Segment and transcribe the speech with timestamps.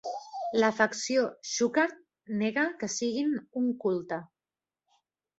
[0.61, 1.99] La facció Schuckardt
[2.39, 4.19] nega que siguin un culte.